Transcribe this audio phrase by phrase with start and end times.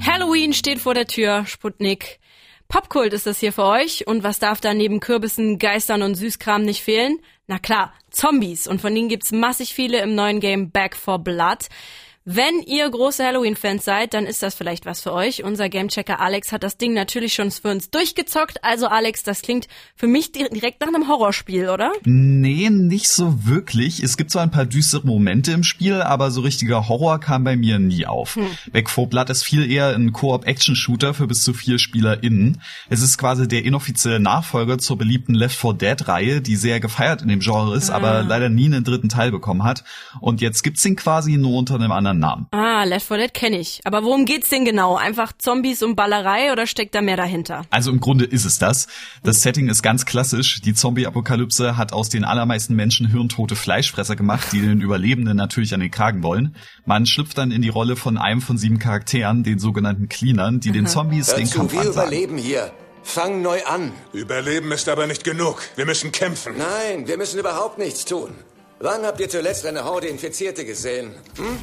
[0.00, 2.20] Halloween steht vor der Tür, Sputnik.
[2.68, 4.06] Popkult ist das hier für euch.
[4.06, 7.18] Und was darf da neben Kürbissen, Geistern und Süßkram nicht fehlen?
[7.46, 8.66] Na klar, Zombies.
[8.66, 11.68] Und von denen gibt's massig viele im neuen Game Back for Blood.
[12.28, 15.44] Wenn ihr große Halloween-Fans seid, dann ist das vielleicht was für euch.
[15.44, 18.64] Unser Gamechecker Alex hat das Ding natürlich schon für uns durchgezockt.
[18.64, 21.92] Also Alex, das klingt für mich direkt nach einem Horrorspiel, oder?
[22.02, 24.02] Nee, nicht so wirklich.
[24.02, 27.54] Es gibt zwar ein paar düstere Momente im Spiel, aber so richtiger Horror kam bei
[27.54, 28.34] mir nie auf.
[28.34, 28.48] Hm.
[28.72, 32.60] Back 4 Blood ist viel eher ein Koop-Action-Shooter für bis zu vier SpielerInnen.
[32.88, 37.28] Es ist quasi der inoffizielle Nachfolger zur beliebten Left 4 Dead-Reihe, die sehr gefeiert in
[37.28, 37.94] dem Genre ist, ah.
[37.94, 39.84] aber leider nie einen dritten Teil bekommen hat.
[40.20, 42.46] Und jetzt gibt's ihn quasi nur unter einem anderen anderen Namen.
[42.50, 43.80] Ah, Left 4 Dead kenne ich.
[43.84, 44.96] Aber worum geht's denn genau?
[44.96, 47.64] Einfach Zombies und Ballerei oder steckt da mehr dahinter?
[47.70, 48.86] Also im Grunde ist es das.
[49.22, 50.60] Das Setting ist ganz klassisch.
[50.60, 55.80] Die Zombie-Apokalypse hat aus den allermeisten Menschen hirntote Fleischfresser gemacht, die den Überlebenden natürlich an
[55.80, 56.56] den Kragen wollen.
[56.84, 60.72] Man schlüpft dann in die Rolle von einem von sieben Charakteren, den sogenannten Cleanern, die
[60.72, 62.08] den Zombies Hör den zu, Kampf wir ansagen.
[62.08, 62.72] überleben hier.
[63.02, 63.92] Fang neu an.
[64.12, 65.62] Überleben ist aber nicht genug.
[65.76, 66.54] Wir müssen kämpfen.
[66.58, 68.30] Nein, wir müssen überhaupt nichts tun.
[68.80, 71.12] Wann habt ihr zuletzt eine Horde Infizierte gesehen?
[71.36, 71.56] Hm?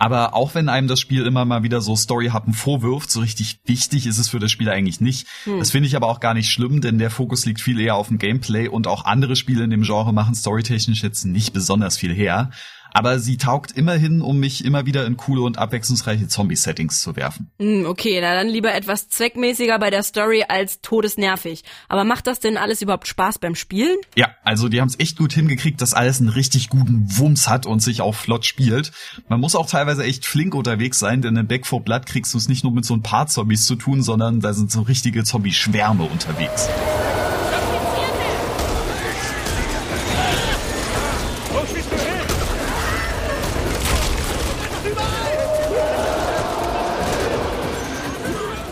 [0.00, 4.06] Aber auch wenn einem das Spiel immer mal wieder so Storyhappen vorwirft, so richtig wichtig
[4.06, 5.26] ist es für das Spiel eigentlich nicht.
[5.44, 5.58] Hm.
[5.58, 8.08] Das finde ich aber auch gar nicht schlimm, denn der Fokus liegt viel eher auf
[8.08, 12.14] dem Gameplay und auch andere Spiele in dem Genre machen storytechnisch jetzt nicht besonders viel
[12.14, 12.50] her
[12.92, 17.50] aber sie taugt immerhin, um mich immer wieder in coole und abwechslungsreiche Zombie-Settings zu werfen.
[17.58, 21.64] Hm, okay, na dann lieber etwas zweckmäßiger bei der Story als todesnervig.
[21.88, 23.96] Aber macht das denn alles überhaupt Spaß beim Spielen?
[24.16, 27.66] Ja, also die haben es echt gut hingekriegt, dass alles einen richtig guten Wumms hat
[27.66, 28.92] und sich auch flott spielt.
[29.28, 32.38] Man muss auch teilweise echt flink unterwegs sein, denn in Back 4 Blood kriegst du
[32.38, 35.24] es nicht nur mit so ein paar Zombies zu tun, sondern da sind so richtige
[35.24, 36.68] Zombie-Schwärme unterwegs.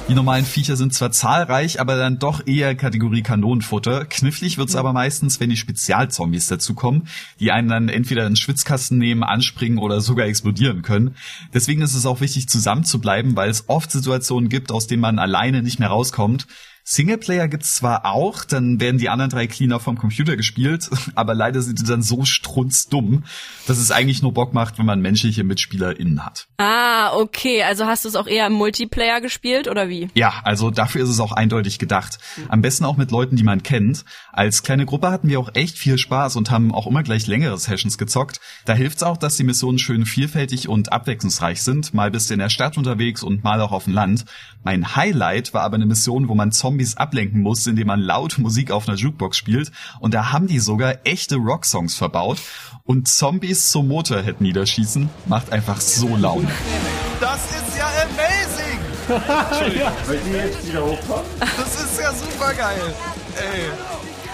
[0.08, 4.06] Die normalen Viecher sind zwar zahlreich, aber dann doch eher Kategorie Kanonenfutter.
[4.06, 7.08] Knifflig wird's aber meistens, wenn die Spezialzombies dazukommen,
[7.41, 11.14] die einen dann entweder in den Schwitzkasten nehmen, anspringen oder sogar explodieren können.
[11.52, 15.02] Deswegen ist es auch wichtig, zusammen zu bleiben, weil es oft Situationen gibt, aus denen
[15.02, 16.47] man alleine nicht mehr rauskommt.
[16.91, 21.60] Singleplayer gibt's zwar auch, dann werden die anderen drei Cleaner vom Computer gespielt, aber leider
[21.60, 23.25] sind die dann so strunzdumm,
[23.66, 26.47] dass es eigentlich nur Bock macht, wenn man menschliche MitspielerInnen hat.
[26.56, 27.62] Ah, okay.
[27.62, 30.09] Also hast du es auch eher im Multiplayer gespielt oder wie?
[30.15, 32.19] Ja, also dafür ist es auch eindeutig gedacht.
[32.48, 34.06] Am besten auch mit Leuten, die man kennt.
[34.32, 37.59] Als kleine Gruppe hatten wir auch echt viel Spaß und haben auch immer gleich längere
[37.59, 38.41] Sessions gezockt.
[38.65, 41.93] Da hilft's auch, dass die Missionen schön vielfältig und abwechslungsreich sind.
[41.93, 44.25] Mal bist du in der Stadt unterwegs und mal auch auf dem Land.
[44.65, 48.39] Mein Highlight war aber eine Mission, wo man Zombies Zombies ablenken muss, indem man laut
[48.39, 49.72] Musik auf einer Jukebox spielt.
[49.99, 52.39] Und da haben die sogar echte Rocksongs verbaut.
[52.84, 56.49] Und Zombies zum Motorhead niederschießen macht einfach so Laune.
[57.21, 58.78] Das ist ja amazing!
[59.77, 59.93] ja.
[60.06, 61.25] Wollt ihr jetzt wieder hochkommen?
[61.41, 62.95] Das ist ja super geil.
[63.37, 63.71] Ey.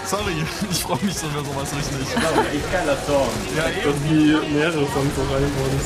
[0.05, 0.35] Sorry,
[0.69, 2.07] ich freue mich so über sowas richtig.
[2.13, 3.27] Ja, echt geiler Song.
[3.57, 3.85] Ja, eben.
[3.85, 5.79] Dass wie mehrere Songs so rein wurden.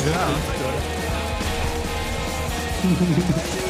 [3.54, 3.64] Ja.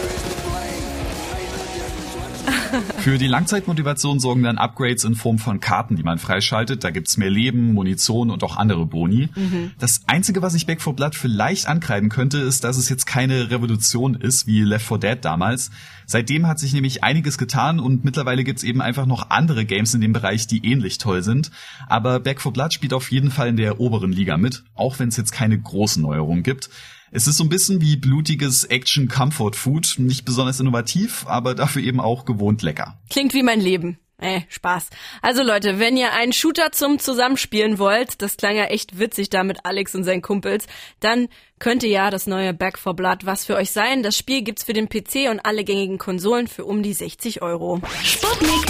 [2.99, 6.83] Für die Langzeitmotivation sorgen dann Upgrades in Form von Karten, die man freischaltet.
[6.83, 9.29] Da gibt's mehr Leben, Munition und auch andere Boni.
[9.35, 9.71] Mhm.
[9.79, 13.51] Das Einzige, was ich Back 4 Blood vielleicht ankreiden könnte, ist, dass es jetzt keine
[13.51, 15.71] Revolution ist, wie Left 4 Dead damals.
[16.05, 20.01] Seitdem hat sich nämlich einiges getan und mittlerweile gibt's eben einfach noch andere Games in
[20.01, 21.51] dem Bereich, die ähnlich toll sind.
[21.87, 25.09] Aber Back 4 Blood spielt auf jeden Fall in der oberen Liga mit, auch wenn
[25.09, 26.69] es jetzt keine großen Neuerungen gibt.
[27.11, 31.81] Es ist so ein bisschen wie blutiges Action Comfort Food, nicht besonders innovativ, aber dafür
[31.81, 32.99] eben auch gewohnt lecker.
[33.09, 33.97] Klingt wie mein Leben.
[34.21, 34.89] Ey, Spaß.
[35.21, 39.43] Also Leute, wenn ihr einen Shooter zum Zusammenspielen wollt, das klang ja echt witzig da
[39.45, 40.67] mit Alex und seinen Kumpels,
[40.99, 44.03] dann könnte ja das neue Back for Blood was für euch sein.
[44.03, 47.81] Das Spiel gibt's für den PC und alle gängigen Konsolen für um die 60 Euro.
[48.03, 48.65] Sputnik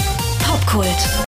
[0.45, 1.09] Popkult.